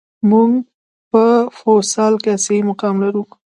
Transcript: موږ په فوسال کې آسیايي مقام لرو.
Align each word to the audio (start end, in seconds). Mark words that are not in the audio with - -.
موږ 0.29 0.51
په 1.11 1.23
فوسال 1.57 2.13
کې 2.21 2.29
آسیايي 2.37 2.63
مقام 2.69 2.95
لرو. 3.03 3.23